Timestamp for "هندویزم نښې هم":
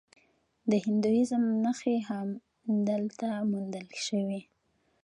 0.85-2.27